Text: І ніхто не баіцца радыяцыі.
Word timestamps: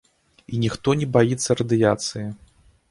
І 0.53 0.61
ніхто 0.63 0.95
не 1.03 1.09
баіцца 1.19 1.49
радыяцыі. 1.61 2.27